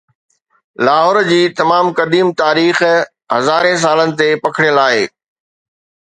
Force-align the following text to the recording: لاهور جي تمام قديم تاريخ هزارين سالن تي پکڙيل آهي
لاهور 0.85 1.17
جي 1.25 1.41
تمام 1.59 1.91
قديم 1.99 2.27
تاريخ 2.41 2.77
هزارين 3.33 3.77
سالن 3.83 4.11
تي 4.23 4.29
پکڙيل 4.47 4.77
آهي 4.87 5.03